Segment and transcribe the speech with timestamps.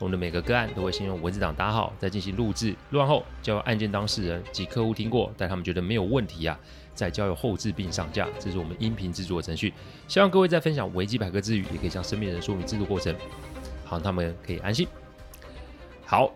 [0.00, 6.58] 我们的每个个案都会先用文字档打好，再进行录制，录完后交由案件当事人及客户听过，但他们觉得没有问题啊，
[6.94, 8.26] 再交由后制并上架。
[8.40, 9.74] 这是我们音频制作的程序。
[10.08, 13.14] 希望各位在分享维基百科之余，也可以向身边人说明制作过程，
[13.84, 14.88] 好让他们可以安心。
[16.06, 16.32] 好，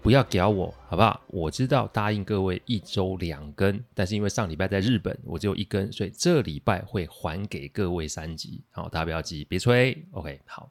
[0.00, 1.20] 不要屌我，好不好？
[1.26, 8.62] 我知道答应各位一周两更，但是因为上礼拜在日本，我只有一更，所以这礼拜会还给各位三集。
[8.70, 10.06] 好，大家不要急，别催。
[10.12, 10.70] OK，好。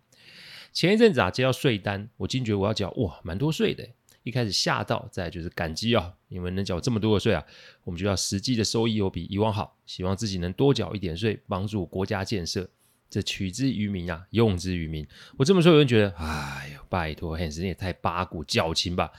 [0.77, 3.83] 前一阵子啊，接到税单，我惊觉我要缴哇，蛮多税的。
[4.21, 7.43] 一开始吓到，再就是感激啊，因为能缴这么多的税啊，
[7.83, 12.69] 我们就要实际的收益有比以往好，希望自己能多缴一点税，帮助国家建设。
[13.09, 15.03] 这取之于民啊，用之于民。
[15.39, 19.11] 我这么说，有人觉得，哎呦，拜托，Hans 你也太八股矫情吧？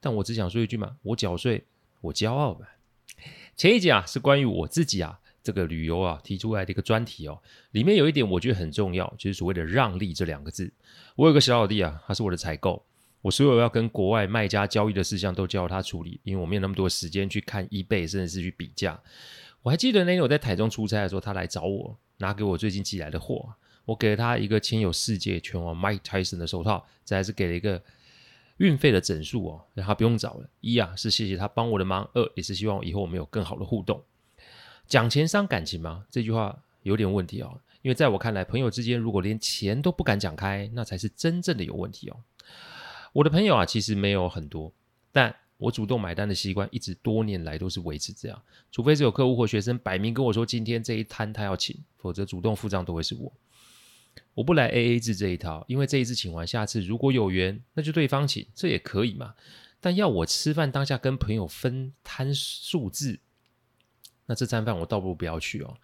[0.00, 1.64] 但我只想说一句嘛，我缴税，
[2.02, 2.66] 我骄傲吧。
[3.56, 5.20] 前一集啊，是关于我自己啊。
[5.42, 10.72] 这个旅游啊提出来的一个专题哦，里面有一点我觉得很重要，就是所谓的让利这两个字。
[11.16, 12.84] 我有个小老弟啊，他是我的采购，
[13.22, 19.00] 我所有要跟国外卖家交易的事项都交他处理，因为我没有那么多时间去看 eBay，甚至是去比价。
[19.62, 27.82] 我还记得那天我在台中出差的时候，他来找我拿给我最近寄来的货，我给了他一个签有世界拳王 Mike Tyson 的手套，这还是给了一个
[28.58, 30.48] 运费的整数哦，让他不用找了。
[30.60, 34.02] 一啊是谢谢他帮我的忙，二也是希望以后我们有更好的互动。
[34.88, 36.04] 讲钱伤感情吗？
[36.10, 37.60] 这句话有点问题哦。
[37.82, 42.16] 因为在我看来，朋友之间如果连钱都不敢讲开，那才是真正的有问题哦。
[43.12, 44.72] 我的朋友啊，其实没有很多，
[45.12, 48.42] 但我主动买单的习惯一直多年来都是维持这样。
[48.72, 53.32] 除非是有客户或学生摆明跟我说今天这一摊他要请，否则主动付账都会是我。
[54.34, 59.34] 我不来 AA 制这一套，因为这一次请完，下次如果有缘，那就对方请，这也可以嘛。
[59.80, 63.20] 但要我吃饭当下跟朋友分摊数字。
[64.28, 65.76] 那这餐饭我倒不如不要去哦。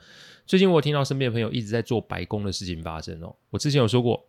[0.47, 3.35] 最近我听到身边的朋友一直在做白宫的事情发生哦。
[3.49, 4.29] 我之前有说过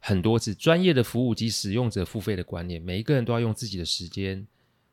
[0.00, 4.44] 很多次，专业的服务及使用者付费的观念，每一个人都要用自己的时间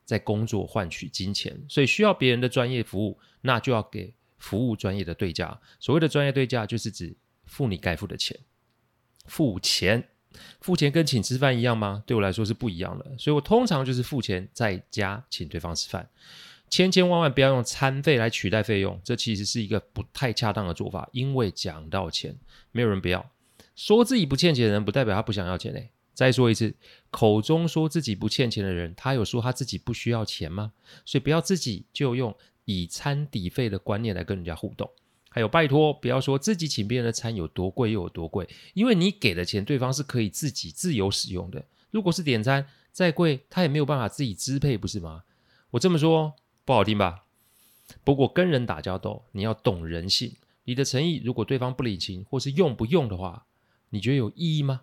[0.05, 5.59] 在工作换取金钱，所以需要别人的专业服务，那就要给服务专业的对价。
[5.79, 7.15] 所谓的专业对价，就是指
[7.45, 8.39] 付你该付的钱。
[9.25, 10.07] 付钱，
[10.61, 12.03] 付钱跟请吃饭一样吗？
[12.05, 16.07] 对我来说是不一样的，所以我通常就是付钱再加请对方吃饭。
[16.69, 21.07] 千千万万不要用餐费来取代费用，这其实是一个不太恰当的做法。
[21.13, 22.37] 因为讲到钱，
[22.71, 23.29] 没有人不要。
[23.75, 25.89] 说自己不欠钱的人，不代表他不想要钱嘞。
[26.13, 26.75] 再说一次，
[27.11, 30.73] 口中说自己不欠钱的人，他有说他自己不需要钱吗？
[31.05, 32.35] 所以不要自己就用
[32.65, 34.89] 以餐抵费的观念来跟人家互动。
[35.29, 41.63] 还有，拜托不要说自己请别人的餐有多贵又有多贵，因为你给的钱，对方是可以自己自由使用的。
[41.91, 45.23] 如果是点餐再贵，他也没有办法自己支配，不是吗？
[45.69, 46.33] 我这么说。
[46.67, 47.23] 不好听吧？
[48.03, 50.35] 不过跟人打交道，你要懂人性。
[50.65, 53.45] 你的诚意，如果对方不领情或是用不用的话，
[53.91, 54.81] 你觉得有意义吗？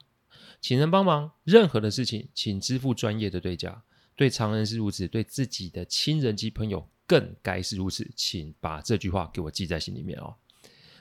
[0.63, 3.83] 请人帮忙，任何的事情，请支付专业的对价。
[4.17, 8.11] 对常人是如此，对自己的亲人及朋友更该是如此。
[8.17, 10.35] 请把这句话给我记在心里面哦。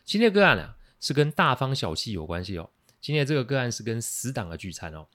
[0.04, 2.70] 今天的个案啊，是跟大方小气有关系哦。
[3.00, 5.08] 今天这个个案是跟死党的聚餐哦。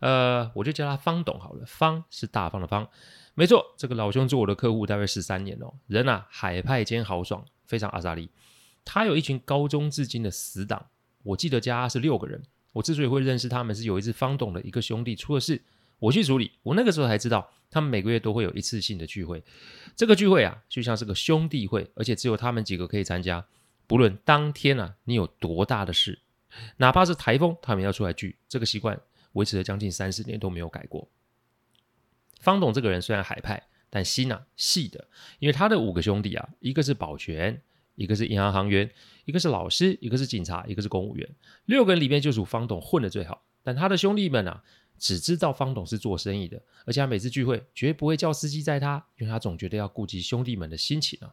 [0.00, 1.64] 呃，我就叫他方董好了。
[1.64, 2.86] 方是大方的方。
[3.34, 8.30] 没错，这个老兄做我的客户大概十三年哦，人啊海派兼豪爽，非常阿扎力。
[8.84, 10.86] 他有一群高中至今的死党，
[11.22, 12.42] 我记得家是六个人。
[12.72, 15.62] 我之所以会认识他们，是有一次方董的一个兄弟出了事，
[15.98, 16.52] 我去处理。
[16.62, 19.42] 我那个时候才知道，他们每个月都会有一次性的聚会。
[19.96, 23.44] 这个聚会啊，就像是个兄弟会，而且只有他们几个可以参加。
[23.86, 26.20] 不论当天啊你有多大的事，
[26.76, 28.36] 哪怕是台风，他们要出来聚。
[28.48, 29.00] 这个习惯
[29.32, 31.08] 维持了将近三十年都没有改过。
[32.44, 35.08] 方董这个人虽然海派，但心啊细的，
[35.38, 37.62] 因为他的五个兄弟啊，一个是保全，
[37.94, 38.88] 一个是银行行员，
[39.24, 41.28] 一个是老师，一个是警察，一个是公务员，
[41.64, 43.42] 六个人里面就属方董混的最好。
[43.62, 44.62] 但他的兄弟们啊，
[44.98, 51.32] 只知道方董是做生意的，而且他每次聚会绝不会叫司机载他，因为他总觉得要顾及兄弟们的心情啊。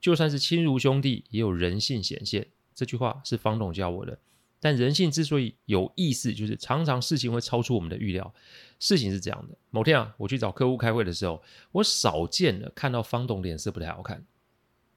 [0.00, 2.48] 就算是亲如兄弟，也有人性显现。
[2.74, 4.18] 这句话是方董教我的。
[4.60, 8.34] 但人性之所以有意思，就是常常事情会超出我们的预料。
[8.80, 14.24] 事情是这样的：某天啊，我去找客户开会的时候，我少见的看到方董脸色不太好看。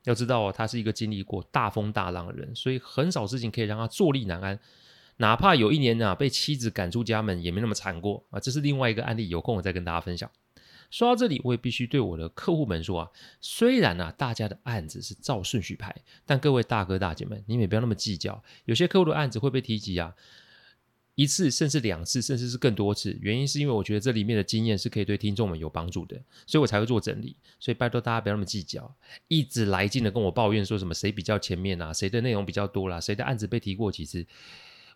[0.03, 4.59] 要知道哦，他是一个经历过大风大浪的人，所以很少事情可以让他坐立难安。
[5.17, 8.39] 哪怕有一年啊被妻子赶出家门，也没那么惨过啊。
[8.39, 10.27] 这是另外一个案例，有空我再跟大家分享。
[10.91, 13.09] 说到这里，我也必须对我的客户们说啊，
[13.39, 15.95] 虽然啊大家的案子是照顺序排，
[16.25, 18.43] 但各位大哥大姐们，你们也不要那么计较。
[18.65, 20.13] 有些客户的案子会被提及啊，
[21.15, 23.17] 一次甚至两次，甚至是更多次。
[23.21, 27.37] 原因是因为我觉得这里面的经验是可以对听众们有帮助的，所以我才会做整理。
[27.57, 28.93] 所以拜托大家不要那么计较，
[29.29, 34.27] 一直来劲的跟我抱怨说什么谁比较前面啊，谁的内容比较多啦，谁的案子被提过几次。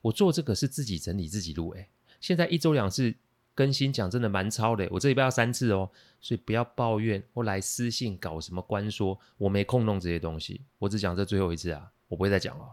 [0.01, 1.87] 我做这个是自己整理自己录，诶，
[2.19, 3.15] 现在一周两次。
[3.55, 12.65] 更新讲真的蛮超的，我这礼拜要三次哦，所以不要抱怨或来私信搞什么关说，我没空弄这些东西，我只讲这最后一次啊，我不会再讲了。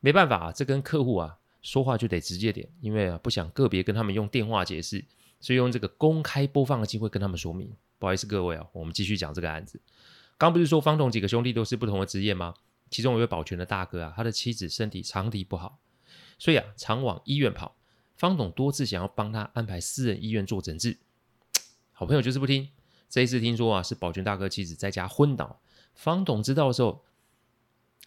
[0.00, 5.04] 没办法啊，这跟客户啊说话就得直接点，因为啊不想个别跟他们用电话解释，
[5.40, 7.72] 所以用这个公开播放的机会跟他们说明。
[7.98, 9.80] 不好意思各位啊，我们继续讲这个案子。
[10.36, 12.54] 刚不是说方董几个兄弟都是不同的职业吗？
[12.90, 15.78] 其中有一位保全的大哥啊，他的妻子身体长期不好，
[16.38, 17.75] 所以啊常往医院跑。
[18.16, 20.96] 方董多次想要帮他安排私人医院做诊治，
[21.92, 22.68] 好朋友就是不听。
[23.08, 25.60] 这一次听说啊，是保全大哥妻子在家昏倒，
[25.94, 27.04] 方董知道的时候，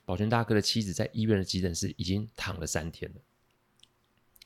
[0.06, 3.22] 保全大哥的妻子在医院的急诊室已经躺了三天了。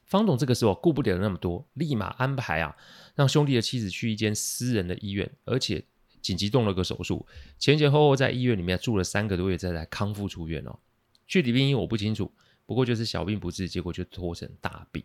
[0.05, 2.75] 方董这个时候顾不了那么多，立马安排啊，
[3.15, 5.83] 让兄弟的妻子去一间私人的医院，而且
[6.21, 7.25] 紧急动了个手术，
[7.57, 10.77] 前前后后在医院里面住了三个多月，再来康复出院哦。
[11.25, 12.31] 具体病因我不清楚，
[12.65, 15.03] 不过就是小病不治，结果就拖成大病。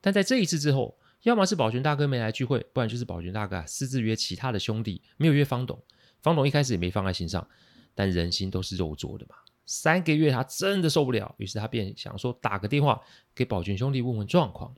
[0.00, 5.82] 但在这一次之后，要么是宝泉大哥没来聚会，不然就是宝泉大哥啊私自约其他的兄弟，没有约方董。
[6.22, 7.46] 方董一开始也没放在心上，
[7.94, 9.36] 但人心都是肉做的嘛。
[9.66, 13.02] 三个月他真的受不了，于是他便想说打个电话
[13.34, 14.74] 给宝泉兄弟问问状况。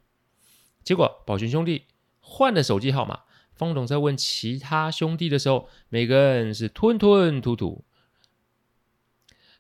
[0.83, 1.87] 结果宝泉兄弟
[2.21, 3.21] 换了手机号码，
[3.55, 7.85] 方董在问其他兄弟的时候，每个人是吞吞吐吐，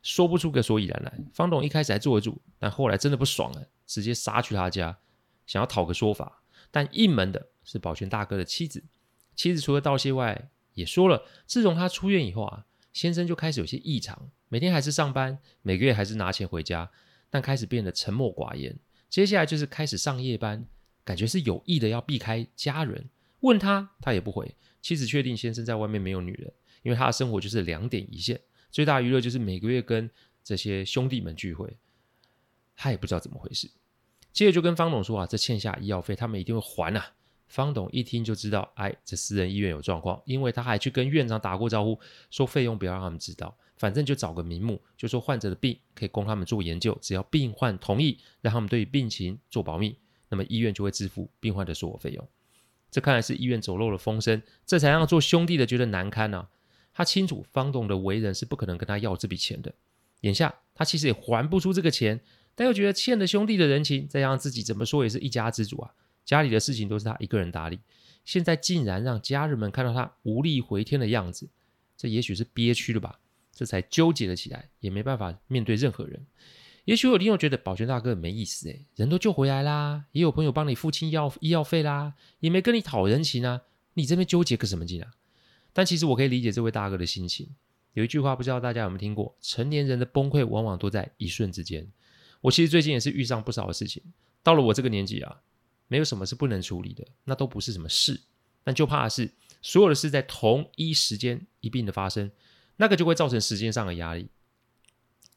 [0.02, 1.18] 说不出个所以然来。
[1.32, 4.98] 方董一开始还坐得住，但后来真的不爽了，直接杀去他家。
[5.50, 8.84] 想要讨个说法，但应门的是保全大哥的妻子。
[9.34, 16.88] 妻子除了道谢外，也说了，自从他出院以后啊，先生就开始有些异常，每天还是上班，每个月还是拿钱回家，
[17.30, 18.78] 但开始变得沉默寡言。
[19.08, 20.64] 接下来就是开始上夜班，
[21.02, 23.10] 感觉是有意的要避开家人。
[23.40, 24.54] 问他，他也不回。
[24.80, 26.52] 妻子确定先生在外面没有女人，
[26.84, 30.08] 因为他的生活就是两点一线，最大娱乐就是每个月跟
[30.44, 31.76] 这些兄弟们聚会。
[32.76, 33.68] 他也不知道怎么回事。
[34.32, 37.12] 接着就跟方董说啊，这欠下医药费，他们一定会还啊。
[37.48, 41.98] 方董一听就知道，哎，这私人医院有状况，因为他还去跟院长打过招呼，
[42.30, 49.98] 说费用不要让他们知道，反正就找个名目，就说患者的病可以供他们做研究，只要病患同意，让他们对病情做保密，
[50.28, 52.28] 那么医院就会支付病患的所有费用。
[52.88, 56.48] 这看来是医院走漏了风声，这才让做兄弟的觉得难堪啊。
[56.92, 59.74] 他清楚方董的为人是不可能跟他要这笔钱的，
[60.20, 62.20] 眼下他其实也还不出这个钱。
[62.60, 65.94] 但又觉得欠了兄弟的人情，再让自己怎么说也是一家之主啊，
[66.26, 67.78] 家里的事情都是他一个人打理，
[68.26, 71.48] 现在竟然让家人们看到他无力回天的样子，
[71.96, 73.18] 这也许是憋屈了吧？
[73.50, 76.26] 这才纠结了起来，也没办法面对任何人。
[76.84, 83.62] 也许有听友觉得保全大哥没意思诶，人都救回来啦，也有朋友帮你付清药医药费啦，也没跟你讨人情啊，
[83.94, 85.10] 你这边纠结个什么劲啊？
[85.72, 87.48] 但其实我可以理解这位大哥的心情。
[87.94, 91.90] 有一句话不知道大家有没有听过，成年人的崩溃往往都在一瞬之间。
[92.40, 94.02] 我其实最近也是遇上不少的事情，
[94.42, 95.42] 到了我这个年纪啊，
[95.88, 98.20] 没有什么是不能处理的，那都不是什么事，
[98.64, 102.30] 但就怕是所有的事在同一时间一并的发生，
[102.76, 104.28] 那个就会造成时间上的压力。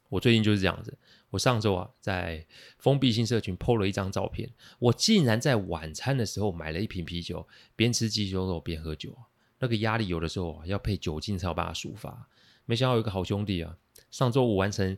[0.08, 0.96] 我最近就是这样子，
[1.30, 2.46] 我上周啊在
[2.78, 9.14] 封闭性社群 PO 了一张照片，我竟然在晚餐的时候买了一瓶啤酒，边吃鸡胸肉边喝酒，
[9.58, 12.28] 那个压力有的时候啊要配酒精才有办法抒发。
[12.64, 13.76] 没想到有一个好兄弟啊，
[14.10, 14.96] 上周五完成。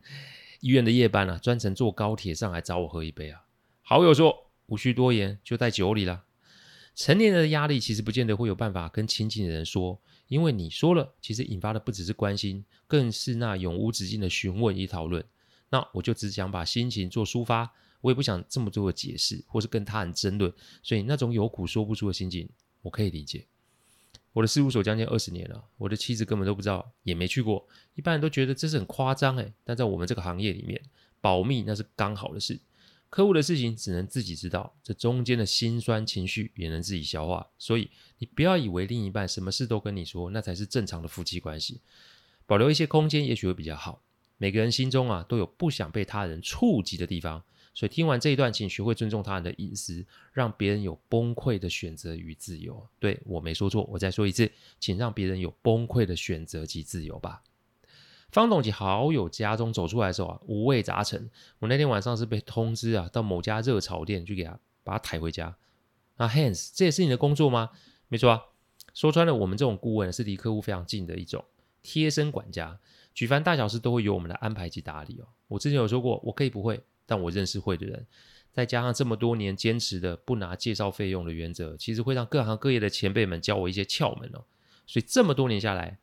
[0.59, 3.41] 医院的夜班啊，专程坐高铁上来找我喝一杯啊。
[3.81, 6.23] 好友说无需多言，就在酒里了。
[6.95, 15.23] 成年人的压力其实不见得会有办法跟亲近的人说，因为你说了，其实引发的不只是关心，更是那永无止境的询问与讨论。
[15.69, 17.71] 那我就只想把心情做抒发，
[18.01, 20.51] 我也不想这么多的解释，或是跟他人争论。
[20.81, 22.49] 所以那种有苦说不出的心情，
[22.81, 23.45] 我可以理解。
[24.37, 27.67] 我的事务所将近二十年了，我的妻子根本都不知道，也没去过。
[27.95, 30.79] 一般人都觉得这是很夸张诶，但在我们这个行业里面，
[31.19, 32.59] 保密那是刚好的事。
[33.09, 37.47] 客户的事情只能自己知道，这中间的辛酸情绪也能自己消化。
[37.57, 37.89] 所以
[38.19, 41.81] 你不要以为另一半什么事都跟你说，那才是正常的夫妻关系。
[42.45, 44.03] 保留一些空间，也许会比较好。
[44.37, 47.43] 每个人心中啊，都有不想被他人触及的地方。
[47.77, 50.03] 所以听完这一段，请学会尊重他人的隐私，
[50.33, 52.83] 让别人有崩溃的选择与自由。
[52.97, 57.43] 对，我没说错，我再说一次，请让别人有崩溃的选择及自由吧。
[58.31, 61.29] 方董及好友家中走出来的时候啊，五味杂陈。
[61.59, 65.55] 我那天晚上是被通知啊，到某家热炒店去给他把他抬回家。
[66.15, 67.69] 那 Hans，这也是你的工作吗？
[68.07, 68.41] 没错啊。
[68.95, 71.45] 说穿了，我们这种顾问是离客户非常近的一种
[71.83, 72.79] 贴身管家，
[73.13, 75.27] 举凡大小事都会由我们来安排及打理哦。
[75.47, 78.05] 我之前有说过，我可以不会，但我认识会的人，
[78.51, 84.43] 再加上这么多年坚持的不拿介绍费用的原则，其实会让各行各业的前辈们教我一些窍门哦。
[84.85, 85.97] 所以这么多年下来，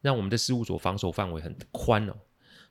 [0.00, 2.16] 让我们的事务所防守范围很宽哦。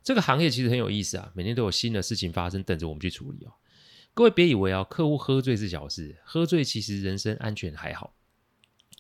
[0.04, 3.54] 这个行业其实很有意思啊，每天都有新的事情发生，等着我们去处理哦。
[4.14, 8.14] 各位别以为啊，客户喝醉是小事，喝醉其实人身安全还好。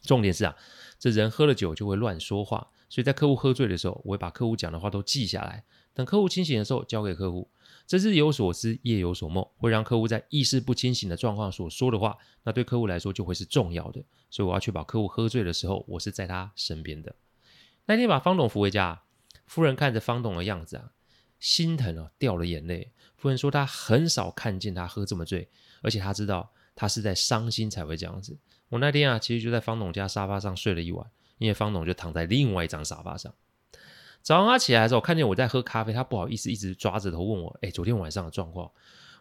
[0.03, 0.55] 重点是啊，
[0.99, 5.63] 这人喝了酒就会乱说话，所以在客户喝醉的时候，我会把客户讲的话都记下来，
[5.93, 7.49] 等客户清醒的时候交给客户。
[7.87, 14.03] 这日有所思，夜有所梦，会让客户在意识不清醒的状况所说的话，那对客户来说就会是重要的。
[14.29, 17.15] 所以我要确保客户喝醉的时候，我是在他身边的。
[17.85, 19.03] 那天把方董扶回家，
[19.45, 20.91] 夫人看着方董的样子啊。
[21.39, 22.91] 心疼啊，掉了眼泪。
[23.15, 25.47] 夫人说：“她很少看见他喝这么醉，
[25.83, 28.37] 而且她知道他是在伤心才会这样子。”
[28.69, 33.33] 我那天啊，其实就在方董家沙发上睡了一晚，因为方董就躺在另外一张沙发上。
[34.21, 38.69] 早上他起来的时候，看见我在喝咖啡，他不好意思，一直抓着头问我：“哎，昨天晚上的状况？”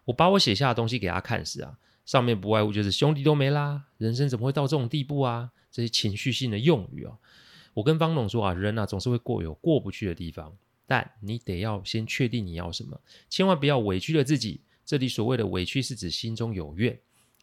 [0.06, 5.50] 我把我写下的东西给他看时啊，上面不外乎就是兄弟都没啦，人生怎么会到这种地步啊？
[5.70, 7.18] 这些情绪性的用语啊。
[7.74, 10.56] 我跟方董说啊，人啊总是会过有过不去的地方。
[10.88, 14.60] 但你得要先确定你要什么，千万不要委屈了自己。
[14.84, 16.96] 这里所谓的委屈是指心中有怨。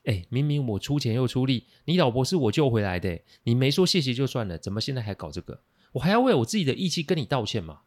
[0.06, 5.62] 哎，明明我出钱又出力，你老婆是我救回来的，你没说谢谢就算了，怎么现在还搞这个？
[5.94, 7.82] 我还要为我自己的义气跟你道歉吗？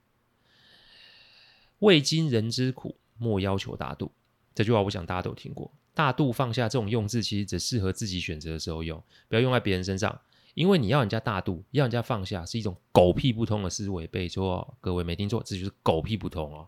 [1.80, 4.12] 未经人之苦，莫要求大度。
[4.54, 5.70] 这句话我想大家都听过。
[5.92, 10.18] 大度放下这种用字，其实只适合自己选择的时候用，不要用在别人身上。
[10.54, 14.08] 因为你要人家大度，要人家放下，是一种狗屁不通的思维。
[14.10, 16.66] 没错，各位没听错，这就是狗屁不通哦。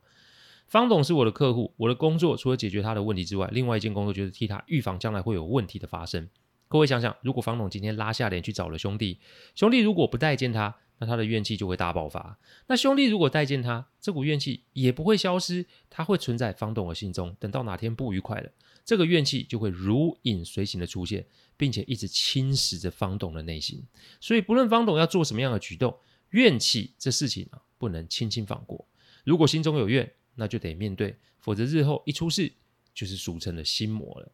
[0.69, 6.29] 方董是我的客户，我的工作除了解决他的问题之外，另外一件工作就是替他预防将来会有问题的发生。
[6.69, 9.19] 各位想想，如果方董今天拉下脸去找了兄弟，
[9.55, 12.39] 兄弟如果不待见他，那他的怨气就会大爆发。
[12.67, 17.35] 那兄弟如果待见他，这股怨气也不会消失，他会存在方董的心中。
[17.41, 18.51] 等到哪天不愉快了，
[18.85, 21.27] 这个怨气就会如影随形的出现。
[21.59, 23.85] 并且一直侵蚀着方董的内心，
[24.21, 25.93] 所以不论方董要做什么样的举动，
[26.31, 28.87] 怨气这事情啊，不能轻轻放过。
[29.25, 30.09] 如果心中有怨，
[30.39, 32.51] 那就得面对，否则日后一出事，
[32.95, 34.33] 就是俗称的心魔了。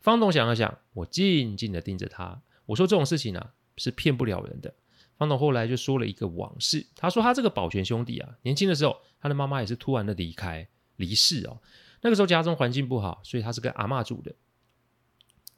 [0.00, 4.74] 方董想了想，我静静的盯着他，我说这种事情啊，是骗不了人的。
[5.16, 11.62] 方董后来就说了一个往事，他说他这个保全兄弟啊，年轻的时候，他的妈妈也是突然的离开离世哦，
[12.00, 14.34] 那个时候家中环境不好，所以他是跟阿嬷住的。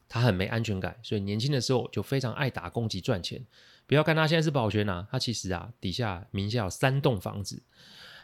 [0.06, 3.44] 他很没安全感，所以年轻的时候就非常爱打工及赚钱。
[3.86, 7.62] 不要看他现在是保全啊，他其实啊底下名下有三栋房子。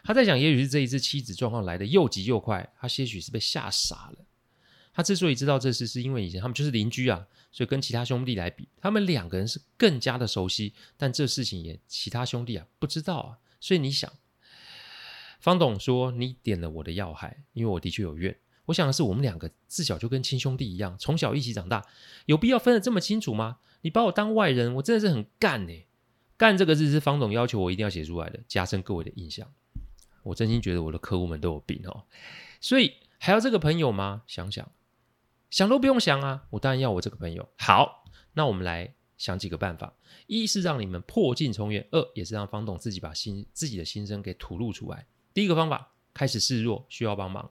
[0.03, 4.25] 他在想，也许是这一次妻子状况来得又急又快，他些许是被吓傻了。
[4.93, 10.73] 他之所以知道这事，是因为以前他们就是邻居啊，所以跟其他兄弟来比，他们两个人是更加的熟悉。
[10.97, 14.11] 但这事情也其他兄弟啊不知道啊，所以你想，
[15.39, 18.37] 方董说你点了我的要害，因为我的确有怨。
[18.65, 21.85] 我想的是，我们两个自小就跟亲兄弟一样，从小一起长大，
[22.25, 23.59] 有必要分得这么清楚吗？
[23.81, 25.73] 你把我当外人，我真的是很干呢。
[26.37, 29.47] 干这个字是方董要求我一定要写出来的，加深各位的印象。
[30.23, 32.03] 我真心觉得我的客户们都有病哦，
[32.59, 34.23] 所以还要这个朋友吗？
[34.27, 34.71] 想想，
[35.49, 37.49] 想都不用想啊，我当然要我这个朋友。
[37.57, 39.93] 好，那我们来想几个办法：
[40.27, 45.05] 一是让你们破镜重圆；二也是让方董自己把心自己的心声给吐露出来。
[45.33, 47.49] 第一个方法，开始示弱，需要帮忙。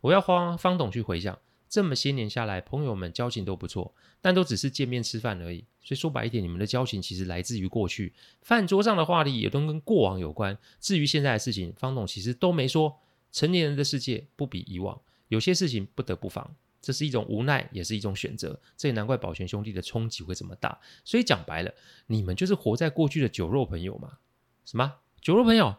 [0.00, 1.38] 我要花方董去回想，
[1.70, 5.64] 这么些年下来，朋友们交情都不错，但都只是见面吃饭而已。
[5.80, 8.12] 所以说白一点，你们的交情其实来自于过去，
[8.42, 10.58] 饭桌上的话题也都跟过往有关。
[10.80, 12.98] 至于现在的事情，方董其实都没说。
[13.30, 18.60] 成年人的世界不比以往，有些事情不得不防，这是一种无奈，也是一种选择。
[18.76, 20.76] 这也难怪保全兄弟的冲击会这么大。
[21.04, 21.72] 所以讲白了，
[22.08, 24.18] 你们就是活在过去的酒肉朋友嘛？
[24.64, 25.76] 什么酒肉朋友？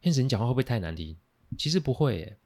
[0.00, 1.14] 天使，你讲话会不会太难听？
[1.58, 2.38] 其实不会耶。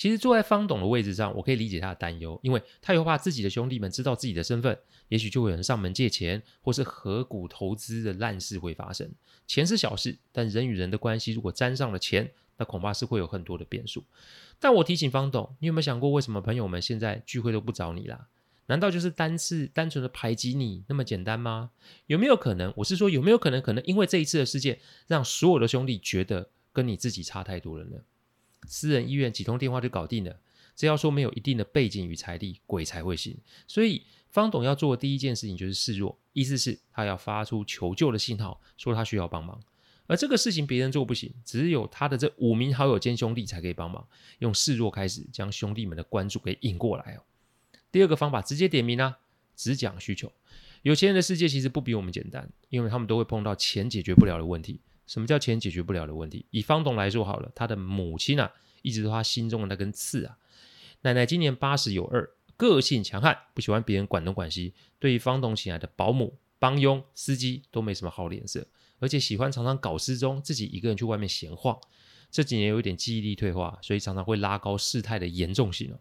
[0.00, 4.78] 其实坐在方董的位置上，我可以理解他的担忧，因为他又怕自己的兄弟们知道自己的身份，
[5.10, 9.12] 也许就会有人上门借钱，或是合股投资的烂事会发生。
[9.46, 14.02] 钱是小事，但人与人的关系如果沾上了钱，那恐怕是会有很多的变数。
[14.58, 18.28] 但我提醒方董，你有没有想过，为什么朋友们现在聚会都不找你啦？
[18.68, 21.72] 难道就是单次单纯的排挤你那么简单吗？
[22.06, 22.72] 有没有可能？
[22.78, 23.60] 我是说，有没有可能？
[23.60, 27.98] 可能因为这一次的事件，让所有的兄弟觉得跟你自己差太多了呢？
[28.66, 30.36] 私人医院几通电话就搞定了，
[30.76, 33.36] 只要说没有一定的背景与财力，鬼才会信。
[33.66, 39.60] 所以方董要做的第一件事情就是示弱，意思是他要发出求救的信号，说他需要帮忙。
[40.06, 44.04] 而这个事情别人做不行，只有他的这五名好友兼兄弟才可以帮忙。
[44.40, 47.22] 用示弱开始将兄弟们的关注给引过来哦。
[47.92, 49.18] 第二个方法直接点名啊，
[49.54, 50.32] 只讲需求。
[50.82, 54.80] 有钱人的世界其实不比我们简单，因为他们都会碰到钱解决不了的问题。
[55.10, 56.46] 什么叫钱解决不了的问题？
[56.50, 58.48] 以方董来说好了，他的母亲啊，
[58.82, 60.38] 一直都他心中的那根刺啊。
[61.00, 68.64] 奶奶今年八十有二，个性强悍，不喜欢别人管东管西，对于方董请来的保姆、帮佣、司机都没什么好脸色，
[69.00, 71.76] 而且喜欢常常搞失踪，自己一个人去外面闲晃。
[72.30, 75.98] 这几年有点记忆力退化，所以常常会拉高事态的严重性哦。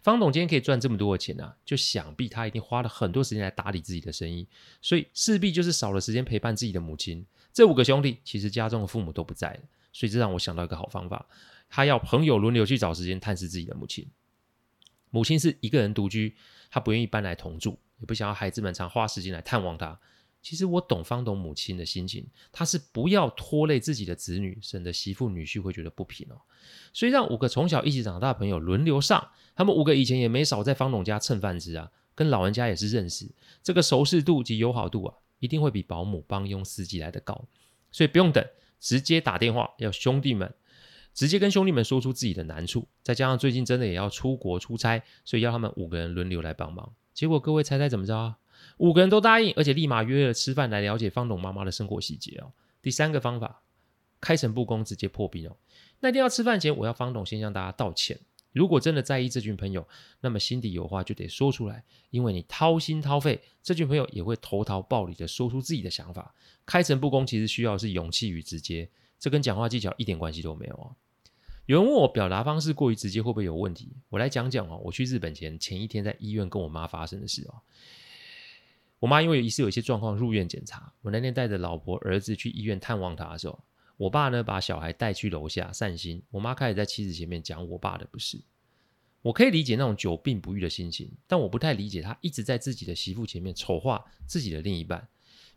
[0.00, 4.48] 方董今天可以赚这么多的钱啊，就想必他一定花了很多时间来打理自己的生意，
[4.80, 7.26] 所以势必就是少了时间陪伴自己的母亲。
[7.54, 9.60] 这五个兄弟其实家中的父母都不在了，
[9.92, 11.24] 所以这让我想到一个好方法，
[11.70, 14.06] 他要朋友轮流去找时间探视自己的母亲。
[15.10, 16.34] 母亲是一个人独居，
[16.68, 19.98] 他不愿意搬来同住，也不想要孩子们常花时间来探望他。
[20.42, 26.36] 其实我懂方董母亲的心情，她是不要拖累自己的子女，省得媳妇女婿会觉得不平哦。
[26.92, 33.30] 所以让五个从小一起长大的朋友轮流上，他们五个以前也没少在方董家蹭饭吃啊，跟老人家也是认识，
[33.62, 37.44] 这个熟识度及友好度啊，一定会比保姆、帮佣、司机来得高。
[37.92, 38.42] 所以不用等，
[38.80, 40.52] 直接打电话要兄弟们，
[41.12, 46.90] 直接跟兄弟们说出自己的难处，再加上最近真的也要出国出差，所以要他们五个人轮流来帮忙。
[47.12, 48.38] 结果各位猜猜怎么着啊？
[48.78, 52.50] 五个人都答应，而且立马约了吃饭来了解方董妈妈的生活细节哦。
[52.80, 53.60] 第三个方法，
[54.20, 55.56] 开诚布公，直接破冰哦。
[56.00, 58.18] 那一定要吃饭前，我要方董先向大家道歉。
[58.54, 59.86] 如果真的在意这群朋友，
[60.20, 66.32] 那么心底有话就得说出来，因为你掏心掏肺，这群朋友也会投桃报李的说出自己的想法。
[66.64, 70.94] 开诚布公其实需要的是勇气与直接，这跟讲话技巧一点关系都没有哦。
[71.66, 73.90] 有人问我表达方式过于直接会不会有问题？
[74.08, 74.80] 我来讲讲哦。
[74.84, 77.60] 我去日本前前一天在医院跟我妈发生的事哦。
[79.00, 83.58] 我妈因为疑似有一些状况入院检查，我那天带着老婆儿子去医院探望她的时候，
[83.96, 88.40] 我爸呢把小孩带去楼下散心，我妈开始在妻子前面讲我爸的不是。
[89.22, 95.08] 我可以理解那种久病不愈的心情，但我不太理解他一直在自己的媳妇前面丑化自己的另一半。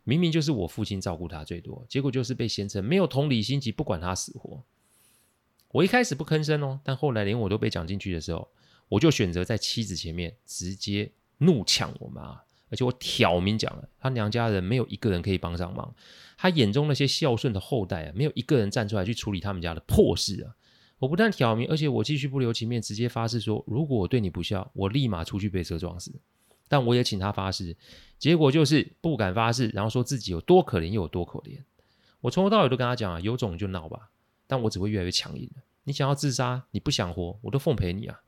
[0.04, 4.64] 明明就是我父亲照顾她最多，结果就是被嫌成没有同理心及不管她死活。
[5.70, 8.48] 我一开始不吭声哦，但后来连我都被讲进去的时候，
[8.88, 15.94] 我就选择在妻子前面直接怒呛我妈，而且我挑明讲了，她娘家人没有一个人可以帮上忙，
[16.36, 20.54] 她眼中那些孝顺的后代啊，没有一个人站出来去处理他们家的破事啊！
[20.98, 26.12] 我不但挑明，而且我继续不留情面，直接发誓说，如果我对你不孝，我立马出去被车撞死。
[26.68, 27.76] 但我也请她发誓，
[28.18, 31.58] 结果就是不敢发誓，然后说自己有多可怜又有多可怜。
[32.20, 34.10] 我从头到尾都跟她讲啊，有种就闹吧。
[34.46, 35.48] 但我只会越来越强硬。
[35.84, 38.20] 你想要自杀，你不想活，我都奉陪你啊！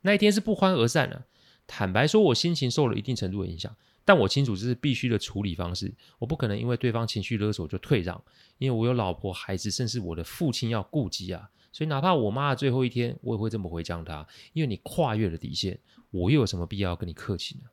[0.00, 1.26] 那一天是不欢而散了。
[1.66, 3.74] 坦白说，我心情受了一定程度的影响，
[4.04, 5.92] 但我清楚这是必须的处理方式。
[6.18, 8.22] 我不可能因为对方情绪勒索就退让，
[8.58, 11.50] 因为我有老婆、孩子，甚至我的父亲要顾及啊！
[11.72, 14.26] 所以，哪怕我妈的最后一天，我也会这么回呛她。
[14.52, 15.78] 因为你跨越了底线，
[16.10, 17.64] 我又有什么必要跟你客气呢？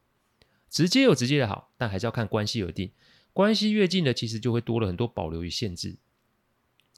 [0.69, 2.91] 直接有直接的好，但还是要看关系而定。
[3.31, 5.95] 关系越近的，其实就会多了很多保留与限制。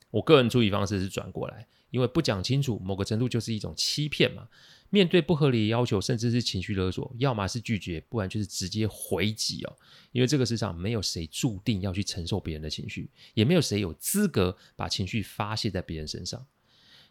[0.10, 4.46] 我个人处理方式是转过来，因为不讲清楚，某个程度就是一种欺骗嘛。
[4.90, 9.74] 面对不合理的要求，甚至是情绪勒索，要么是拒绝，不然就是直接回击哦。
[10.12, 16.46] 因为这个世上没有谁注定要去承受别人的情绪，也没有谁有资格把情绪发泄在别人身上。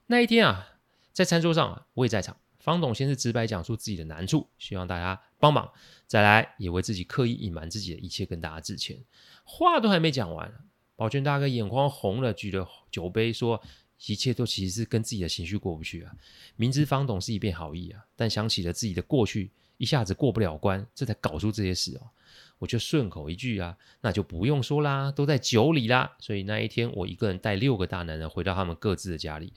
[0.07, 0.67] 那一天啊，
[1.15, 2.37] 在餐桌上啊，我也在场。
[2.59, 5.73] 方董先是直白讲述自己的难处，希望大家帮忙，
[6.07, 9.03] 再来也为自己刻意隐瞒自己的一切跟大家致歉。
[9.45, 10.53] 话都还没讲完。
[10.97, 13.61] 宝泉大哥眼眶红了，举着酒杯说
[14.07, 16.13] ：“一切都其实是跟自己的情绪过不去啊！
[16.57, 22.11] 明知方董是一片好意啊，但想起了自己的过去，一下子过不了关，这才搞出这些事哦。
[22.59, 26.17] 我就顺口一句啊，那就不用说啦，都在酒里啦。
[26.19, 29.53] 所以那一天，我一个人带六个大男人回到他们各自的家里，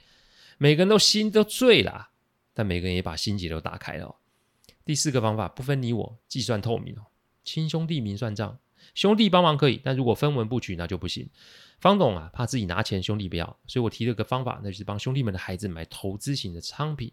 [0.58, 2.10] 每个人都心都醉了，
[2.54, 4.16] 但每个人也把心结都打开了。
[4.86, 7.08] 第四个方法，不分你我，计算透明哦，
[7.44, 8.60] 亲兄弟明算账。”
[8.94, 11.30] 兄弟帮忙可以，但如果分文不取，那就不行。
[11.80, 17.12] 方董啊，怕自己拿钱，兄弟不要，所以我提了个方法，那就是帮兄弟们的孩子买投资型的商品，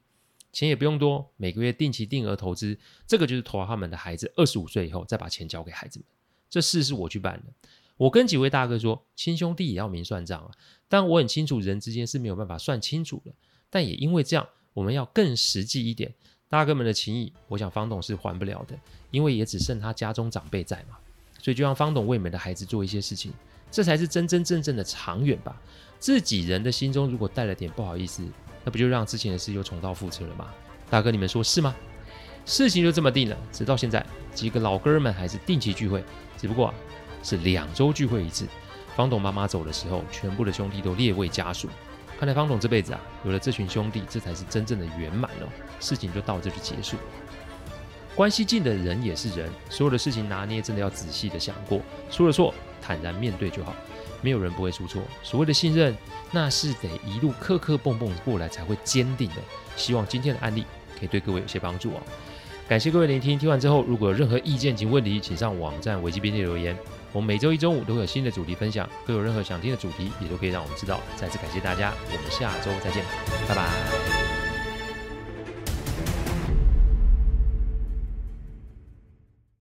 [0.53, 6.07] 钱也不用多，每个月定期定额投资，这个就是投到他们的孩子二十五岁以后，再把钱交给孩子们。
[6.48, 7.53] 这事是我去办的。
[7.96, 10.50] 我跟几位大哥说，亲兄弟也要明算账啊。
[10.88, 13.33] 但我很清楚，人之间是没有办法算清楚的。
[13.68, 16.14] 但也因为这样，我们要更实际一点。
[16.48, 18.79] 大哥们的情谊，我想方董是还不了的，
[19.11, 20.96] 因为也只剩他家中长辈在嘛。
[21.40, 23.33] 所以就让方董为你们的孩子做一些事情，
[23.74, 25.60] 这才是真真正正的长远吧。
[25.98, 28.22] 自己人的心中如果带了点不好意思，
[28.62, 30.46] 那不就让之前的事又重蹈覆辙了吗？
[30.88, 31.74] 大哥，你们说是吗？
[32.46, 33.37] 事情就这么定了。
[33.50, 36.04] 直到现在，几个老哥们还是定期聚会，
[36.38, 36.74] 只不过啊，
[37.24, 38.46] 是两周聚会一次。
[38.94, 41.68] 方董妈妈走的时候，全部的兄弟都列位家属。
[42.16, 45.48] 看来方董这辈子啊，有了这群兄弟，这才是真正的圆满了。
[45.80, 46.96] 事情就到这就结束。
[48.14, 53.74] 关系近的人也是人，所有的事情拿捏真的要仔细的想过，出了错坦然面对就好，
[54.20, 55.02] 没有人不会出错。
[55.22, 55.96] 所谓的信任，
[56.30, 59.36] 那是得一路磕磕碰碰过来才会坚定的。
[59.76, 60.66] 希望今天的案例
[60.98, 62.02] 可以对各位有些帮助哦。
[62.68, 66.76] 感谢各位聆听，听完之后如果有任何意见及问题，请上网站维基编辑留言。
[67.12, 71.00] 我们每周一中午都会有新的主题分享，各有任何想听的主题，也都可以让我们知道。
[71.16, 73.04] 再次感谢大家，我们下周再见，
[73.48, 74.23] 拜拜。